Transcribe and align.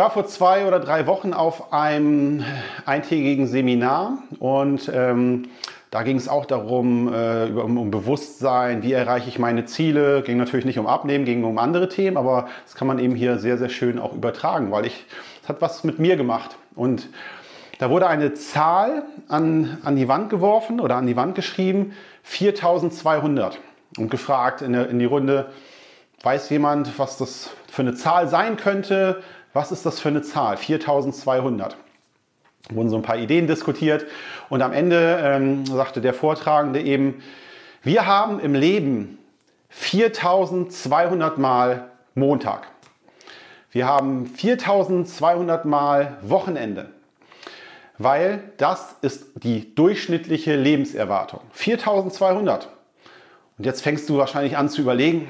War 0.00 0.10
vor 0.10 0.26
zwei 0.26 0.66
oder 0.66 0.80
drei 0.80 1.06
Wochen 1.06 1.34
auf 1.34 1.74
einem 1.74 2.42
eintägigen 2.86 3.46
Seminar 3.46 4.22
und 4.38 4.90
ähm, 4.94 5.50
da 5.90 6.04
ging 6.04 6.16
es 6.16 6.26
auch 6.26 6.46
darum, 6.46 7.12
äh, 7.12 7.50
um, 7.50 7.76
um, 7.76 7.90
Bewusstsein, 7.90 8.82
wie 8.82 8.94
erreiche 8.94 9.28
ich 9.28 9.38
meine 9.38 9.66
Ziele. 9.66 10.22
Ging 10.22 10.38
natürlich 10.38 10.64
nicht 10.64 10.78
um 10.78 10.86
Abnehmen, 10.86 11.26
ging 11.26 11.44
um 11.44 11.58
andere 11.58 11.90
Themen, 11.90 12.16
aber 12.16 12.48
das 12.64 12.76
kann 12.76 12.88
man 12.88 12.98
eben 12.98 13.14
hier 13.14 13.38
sehr, 13.38 13.58
sehr 13.58 13.68
schön 13.68 13.98
auch 13.98 14.14
übertragen, 14.14 14.70
weil 14.70 14.86
ich, 14.86 15.04
es 15.42 15.50
hat 15.50 15.60
was 15.60 15.84
mit 15.84 15.98
mir 15.98 16.16
gemacht. 16.16 16.56
Und 16.74 17.10
da 17.78 17.90
wurde 17.90 18.06
eine 18.06 18.32
Zahl 18.32 19.02
an, 19.28 19.76
an 19.84 19.96
die 19.96 20.08
Wand 20.08 20.30
geworfen 20.30 20.80
oder 20.80 20.96
an 20.96 21.06
die 21.06 21.16
Wand 21.16 21.34
geschrieben, 21.34 21.92
4200. 22.22 23.58
Und 23.98 24.10
gefragt 24.10 24.62
in, 24.62 24.72
der, 24.72 24.88
in 24.88 24.98
die 24.98 25.04
Runde, 25.04 25.50
weiß 26.22 26.48
jemand, 26.48 26.98
was 26.98 27.18
das 27.18 27.50
für 27.68 27.82
eine 27.82 27.94
Zahl 27.94 28.28
sein 28.28 28.56
könnte? 28.56 29.22
Was 29.52 29.72
ist 29.72 29.84
das 29.86 30.00
für 30.00 30.08
eine 30.08 30.22
Zahl? 30.22 30.56
4200. 30.56 31.76
Wurden 32.70 32.88
so 32.88 32.96
ein 32.96 33.02
paar 33.02 33.16
Ideen 33.16 33.46
diskutiert 33.46 34.06
und 34.48 34.62
am 34.62 34.72
Ende 34.72 35.20
ähm, 35.22 35.66
sagte 35.66 36.00
der 36.00 36.14
Vortragende 36.14 36.80
eben, 36.80 37.22
wir 37.82 38.06
haben 38.06 38.38
im 38.40 38.54
Leben 38.54 39.18
4200 39.70 41.38
Mal 41.38 41.90
Montag. 42.14 42.68
Wir 43.72 43.86
haben 43.86 44.26
4200 44.26 45.64
Mal 45.64 46.18
Wochenende, 46.22 46.90
weil 47.98 48.42
das 48.56 48.96
ist 49.00 49.26
die 49.36 49.74
durchschnittliche 49.74 50.56
Lebenserwartung. 50.56 51.40
4200. 51.52 52.68
Und 53.58 53.64
jetzt 53.64 53.82
fängst 53.82 54.08
du 54.08 54.18
wahrscheinlich 54.18 54.56
an 54.56 54.68
zu 54.68 54.80
überlegen, 54.82 55.28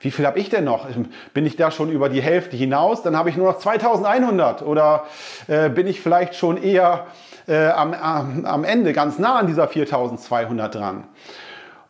wie 0.00 0.10
viel 0.10 0.26
habe 0.26 0.38
ich 0.38 0.48
denn 0.48 0.64
noch? 0.64 0.86
Bin 1.34 1.46
ich 1.46 1.56
da 1.56 1.70
schon 1.70 1.90
über 1.90 2.08
die 2.08 2.22
Hälfte 2.22 2.56
hinaus? 2.56 3.02
Dann 3.02 3.16
habe 3.16 3.30
ich 3.30 3.36
nur 3.36 3.46
noch 3.46 3.58
2100 3.58 4.62
oder 4.62 5.04
äh, 5.46 5.68
bin 5.68 5.86
ich 5.86 6.00
vielleicht 6.00 6.34
schon 6.34 6.62
eher 6.62 7.06
äh, 7.46 7.68
am, 7.68 7.94
am, 7.94 8.44
am, 8.44 8.64
Ende 8.64 8.92
ganz 8.92 9.18
nah 9.18 9.36
an 9.36 9.46
dieser 9.46 9.68
4200 9.68 10.74
dran? 10.74 11.04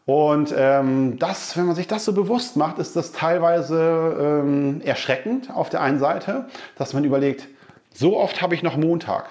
Und 0.06 0.54
ähm, 0.56 1.18
das, 1.18 1.56
wenn 1.56 1.66
man 1.66 1.74
sich 1.74 1.86
das 1.86 2.06
so 2.06 2.14
bewusst 2.14 2.56
macht, 2.56 2.78
ist 2.78 2.96
das 2.96 3.12
teilweise 3.12 4.40
ähm, 4.42 4.80
erschreckend 4.82 5.50
auf 5.54 5.68
der 5.68 5.82
einen 5.82 5.98
Seite, 5.98 6.46
dass 6.76 6.94
man 6.94 7.04
überlegt, 7.04 7.46
so 7.92 8.16
oft 8.16 8.40
habe 8.40 8.54
ich 8.54 8.62
noch 8.62 8.76
Montag, 8.76 9.26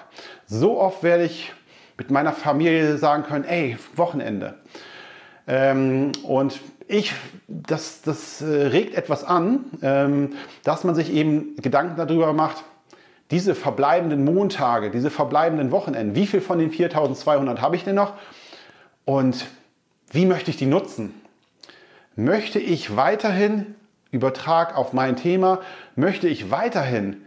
so 0.46 0.78
oft 0.78 1.02
werde 1.02 1.24
ich 1.24 1.52
mit 1.96 2.12
meiner 2.12 2.32
Familie 2.32 2.96
sagen 2.96 3.24
können, 3.24 3.44
ey, 3.44 3.76
Wochenende. 3.96 4.54
Ähm, 5.48 6.12
und 6.22 6.60
ich, 6.86 7.14
das, 7.48 8.02
das 8.02 8.42
äh, 8.42 8.66
regt 8.66 8.94
etwas 8.94 9.24
an, 9.24 9.64
ähm, 9.82 10.34
dass 10.62 10.84
man 10.84 10.94
sich 10.94 11.12
eben 11.12 11.56
Gedanken 11.56 11.96
darüber 11.96 12.32
macht, 12.32 12.62
diese 13.30 13.54
verbleibenden 13.54 14.24
Montage, 14.24 14.90
diese 14.90 15.10
verbleibenden 15.10 15.70
Wochenenden, 15.70 16.14
wie 16.14 16.26
viel 16.26 16.40
von 16.40 16.58
den 16.58 16.70
4200 16.70 17.60
habe 17.60 17.76
ich 17.76 17.84
denn 17.84 17.94
noch 17.94 18.14
und 19.04 19.46
wie 20.10 20.26
möchte 20.26 20.50
ich 20.50 20.56
die 20.56 20.66
nutzen? 20.66 21.14
Möchte 22.16 22.58
ich 22.58 22.96
weiterhin, 22.96 23.74
Übertrag 24.10 24.76
auf 24.76 24.92
mein 24.92 25.16
Thema, 25.16 25.60
möchte 25.94 26.28
ich 26.28 26.50
weiterhin 26.50 27.22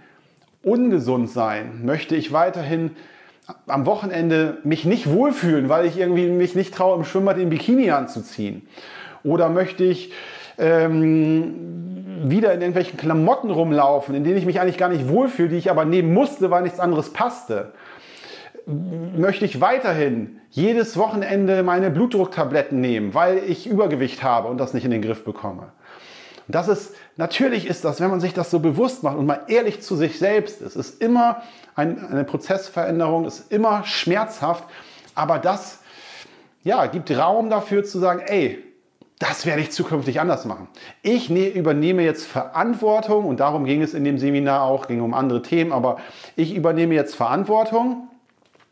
ungesund 0.63 1.29
sein? 1.29 1.85
Möchte 1.85 2.15
ich 2.15 2.31
weiterhin 2.31 2.95
am 3.67 3.85
Wochenende 3.85 4.57
mich 4.63 4.85
nicht 4.85 5.09
wohlfühlen, 5.09 5.69
weil 5.69 5.85
ich 5.85 5.97
irgendwie 5.97 6.27
mich 6.27 6.55
nicht 6.55 6.73
traue, 6.73 6.97
im 6.97 7.03
Schwimmbad 7.03 7.37
den 7.37 7.49
Bikini 7.49 7.91
anzuziehen? 7.91 8.67
Oder 9.23 9.49
möchte 9.49 9.83
ich 9.83 10.11
ähm, 10.57 12.23
wieder 12.23 12.53
in 12.53 12.61
irgendwelchen 12.61 12.97
Klamotten 12.97 13.49
rumlaufen, 13.49 14.15
in 14.15 14.23
denen 14.23 14.37
ich 14.37 14.45
mich 14.45 14.59
eigentlich 14.59 14.77
gar 14.77 14.89
nicht 14.89 15.09
wohlfühle, 15.09 15.49
die 15.49 15.57
ich 15.57 15.71
aber 15.71 15.85
nehmen 15.85 16.13
musste, 16.13 16.51
weil 16.51 16.63
nichts 16.63 16.79
anderes 16.79 17.11
passte? 17.13 17.71
Möchte 18.65 19.45
ich 19.45 19.59
weiterhin 19.59 20.37
jedes 20.51 20.97
Wochenende 20.97 21.63
meine 21.63 21.89
Blutdrucktabletten 21.89 22.79
nehmen, 22.79 23.13
weil 23.13 23.39
ich 23.47 23.67
Übergewicht 23.67 24.21
habe 24.21 24.49
und 24.49 24.59
das 24.59 24.73
nicht 24.73 24.85
in 24.85 24.91
den 24.91 25.01
Griff 25.01 25.23
bekomme? 25.23 25.71
Das 26.55 26.67
ist, 26.67 26.95
natürlich 27.17 27.67
ist 27.67 27.85
das, 27.85 27.99
wenn 27.99 28.09
man 28.09 28.19
sich 28.19 28.33
das 28.33 28.49
so 28.51 28.59
bewusst 28.59 29.03
macht 29.03 29.17
und 29.17 29.25
mal 29.25 29.41
ehrlich 29.47 29.81
zu 29.81 29.95
sich 29.95 30.17
selbst 30.17 30.61
ist, 30.61 30.75
ist 30.75 31.01
immer 31.01 31.43
ein, 31.75 32.05
eine 32.07 32.23
Prozessveränderung, 32.23 33.25
ist 33.25 33.51
immer 33.51 33.83
schmerzhaft, 33.83 34.63
aber 35.15 35.39
das 35.39 35.79
ja, 36.63 36.85
gibt 36.87 37.11
Raum 37.11 37.49
dafür 37.49 37.83
zu 37.83 37.99
sagen, 37.99 38.21
ey, 38.25 38.63
das 39.19 39.45
werde 39.45 39.61
ich 39.61 39.71
zukünftig 39.71 40.19
anders 40.19 40.45
machen. 40.45 40.67
Ich 41.03 41.29
ne, 41.29 41.47
übernehme 41.47 42.01
jetzt 42.01 42.25
Verantwortung 42.25 43.25
und 43.25 43.39
darum 43.39 43.65
ging 43.65 43.83
es 43.83 43.93
in 43.93 44.03
dem 44.03 44.17
Seminar 44.17 44.63
auch, 44.63 44.87
ging 44.87 45.01
um 45.01 45.13
andere 45.13 45.43
Themen, 45.43 45.71
aber 45.71 45.97
ich 46.35 46.55
übernehme 46.55 46.95
jetzt 46.95 47.15
Verantwortung, 47.15 48.09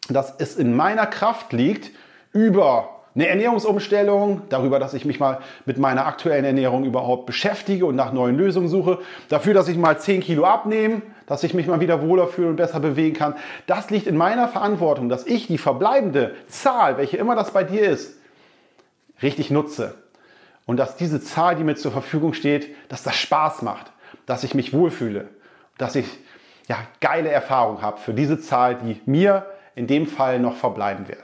dass 0.09 0.33
es 0.39 0.55
in 0.55 0.75
meiner 0.75 1.05
Kraft 1.05 1.53
liegt, 1.53 1.91
über 2.31 2.98
eine 3.15 3.27
Ernährungsumstellung, 3.27 4.43
darüber, 4.49 4.79
dass 4.79 4.93
ich 4.93 5.03
mich 5.03 5.19
mal 5.19 5.39
mit 5.65 5.77
meiner 5.77 6.05
aktuellen 6.05 6.45
Ernährung 6.45 6.85
überhaupt 6.85 7.25
beschäftige 7.25 7.85
und 7.85 7.95
nach 7.95 8.13
neuen 8.13 8.37
Lösungen 8.37 8.67
suche, 8.67 8.99
dafür, 9.29 9.53
dass 9.53 9.67
ich 9.67 9.77
mal 9.77 9.99
10 9.99 10.21
Kilo 10.21 10.45
abnehme, 10.45 11.01
dass 11.25 11.43
ich 11.43 11.53
mich 11.53 11.67
mal 11.67 11.79
wieder 11.79 12.01
wohler 12.01 12.27
fühle 12.27 12.49
und 12.49 12.55
besser 12.55 12.79
bewegen 12.79 13.15
kann. 13.15 13.35
Das 13.67 13.89
liegt 13.89 14.07
in 14.07 14.15
meiner 14.15 14.47
Verantwortung, 14.47 15.09
dass 15.09 15.25
ich 15.25 15.47
die 15.47 15.57
verbleibende 15.57 16.35
Zahl, 16.47 16.97
welche 16.97 17.17
immer 17.17 17.35
das 17.35 17.51
bei 17.51 17.63
dir 17.63 17.89
ist, 17.89 18.17
richtig 19.21 19.51
nutze 19.51 19.95
und 20.65 20.77
dass 20.77 20.95
diese 20.95 21.19
Zahl, 21.19 21.55
die 21.55 21.63
mir 21.63 21.75
zur 21.75 21.91
Verfügung 21.91 22.33
steht, 22.33 22.75
dass 22.89 23.01
das 23.03 23.15
Spaß 23.15 23.63
macht, 23.63 23.91
dass 24.27 24.43
ich 24.43 24.53
mich 24.53 24.71
wohlfühle, 24.71 25.27
dass 25.79 25.95
ich 25.95 26.05
ja, 26.67 26.77
geile 27.01 27.29
Erfahrungen 27.29 27.81
habe 27.81 27.97
für 27.97 28.13
diese 28.13 28.39
Zahl, 28.39 28.75
die 28.75 29.01
mir 29.05 29.47
in 29.73 29.87
dem 29.87 30.05
Fall 30.05 30.39
noch 30.39 30.55
verbleiben 30.55 31.07
wird. 31.07 31.23